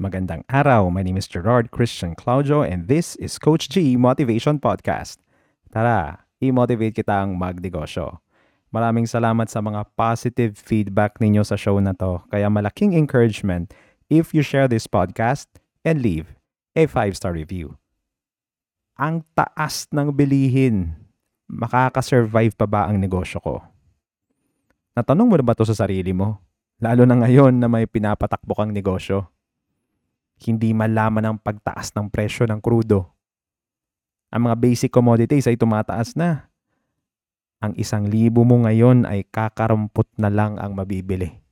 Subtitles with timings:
[0.00, 0.88] Magandang araw.
[0.88, 5.20] My name is Gerard Christian Claudio and this is Coach G Motivation Podcast.
[5.68, 8.16] Tara, i-motivate kitang magnegosyo.
[8.72, 12.16] Maraming salamat sa mga positive feedback ninyo sa show na to.
[12.32, 13.76] Kaya malaking encouragement
[14.08, 15.52] if you share this podcast
[15.84, 16.32] and leave
[16.72, 17.76] a 5-star review.
[18.96, 20.96] Ang taas ng bilihin.
[21.44, 23.60] Makakasurvive pa ba ang negosyo ko?
[24.96, 26.40] Natanong mo na ba to sa sarili mo?
[26.80, 29.28] Lalo na ngayon na may pinapatakbo kang negosyo
[30.44, 33.12] hindi malaman ang pagtaas ng presyo ng krudo.
[34.30, 36.48] Ang mga basic commodities ay tumataas na.
[37.60, 41.42] Ang isang libo mo ngayon ay kakarumpot na lang ang mabibili.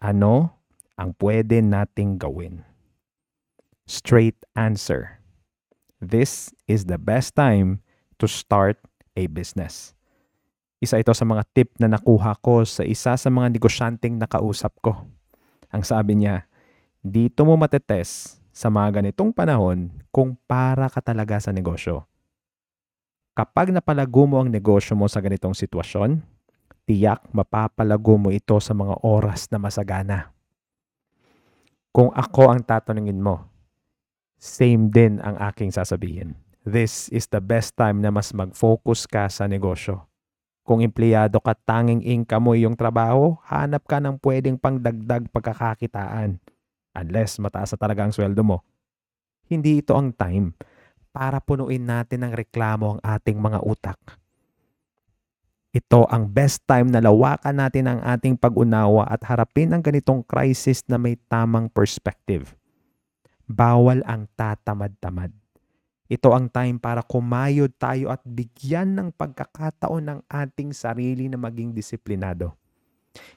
[0.00, 0.56] Ano
[0.96, 2.64] ang pwede nating gawin?
[3.84, 5.20] Straight answer.
[6.00, 7.84] This is the best time
[8.16, 8.80] to start
[9.20, 9.92] a business.
[10.80, 15.04] Isa ito sa mga tip na nakuha ko sa isa sa mga negosyanteng nakausap ko.
[15.68, 16.48] Ang sabi niya,
[17.00, 22.04] dito mo matetes sa mga ganitong panahon kung para ka talaga sa negosyo.
[23.32, 26.20] Kapag napalago mo ang negosyo mo sa ganitong sitwasyon,
[26.84, 30.28] tiyak mapapalago mo ito sa mga oras na masagana.
[31.88, 33.48] Kung ako ang tatanungin mo,
[34.36, 36.36] same din ang aking sasabihin.
[36.68, 40.04] This is the best time na mas mag-focus ka sa negosyo.
[40.68, 46.36] Kung empleyado ka, tanging income mo yung trabaho, hanap ka ng pwedeng pangdagdag pagkakakitaan
[46.94, 48.62] unless mataas na talaga ang sweldo mo.
[49.50, 50.54] Hindi ito ang time
[51.10, 53.98] para punuin natin ng reklamo ang ating mga utak.
[55.70, 60.82] Ito ang best time na lawakan natin ang ating pag-unawa at harapin ang ganitong crisis
[60.90, 62.58] na may tamang perspective.
[63.46, 65.30] Bawal ang tatamad-tamad.
[66.10, 71.70] Ito ang time para kumayod tayo at bigyan ng pagkakataon ng ating sarili na maging
[71.70, 72.58] disiplinado.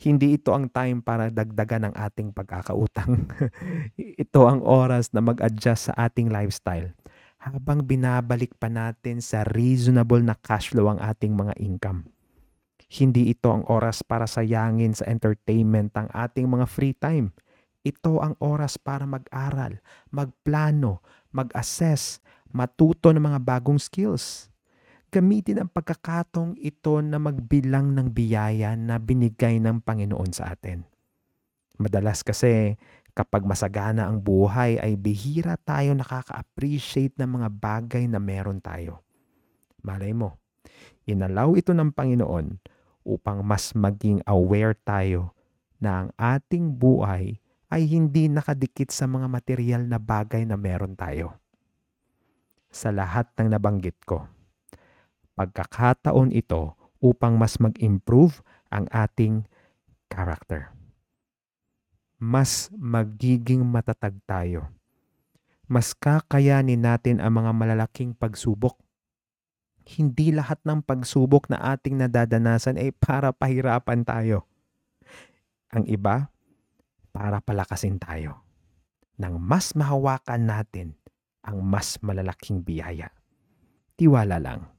[0.00, 3.28] Hindi ito ang time para dagdagan ang ating pagkakautang.
[4.22, 6.96] ito ang oras na mag-adjust sa ating lifestyle
[7.38, 12.08] habang binabalik pa natin sa reasonable na cash flow ang ating mga income.
[12.88, 17.36] Hindi ito ang oras para sayangin sa entertainment ang ating mga free time.
[17.84, 19.78] Ito ang oras para mag-aral,
[20.10, 22.18] magplano, mag-assess,
[22.50, 24.48] matuto ng mga bagong skills
[25.08, 30.84] gamitin ang pagkakatong ito na magbilang ng biyaya na binigay ng Panginoon sa atin.
[31.80, 32.76] Madalas kasi
[33.16, 39.02] kapag masagana ang buhay ay bihira tayo nakaka-appreciate ng mga bagay na meron tayo.
[39.82, 40.38] Malay mo,
[41.08, 42.60] inalaw ito ng Panginoon
[43.08, 45.32] upang mas maging aware tayo
[45.80, 47.40] na ang ating buhay
[47.72, 51.36] ay hindi nakadikit sa mga material na bagay na meron tayo.
[52.68, 54.28] Sa lahat ng nabanggit ko,
[55.38, 58.42] pagkakataon ito upang mas mag-improve
[58.74, 59.46] ang ating
[60.10, 60.74] character.
[62.18, 64.66] Mas magiging matatag tayo.
[65.70, 68.74] Mas kakayanin natin ang mga malalaking pagsubok.
[69.86, 74.44] Hindi lahat ng pagsubok na ating nadadanasan ay para pahirapan tayo.
[75.70, 76.34] Ang iba,
[77.14, 78.42] para palakasin tayo.
[79.16, 80.98] Nang mas mahawakan natin
[81.46, 83.14] ang mas malalaking biyaya.
[83.96, 84.77] Tiwala lang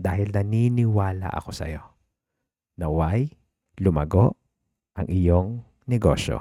[0.00, 1.84] dahil naniniwala ako sa iyo.
[2.80, 3.28] Naway,
[3.76, 4.40] lumago
[4.96, 6.40] ang iyong negosyo.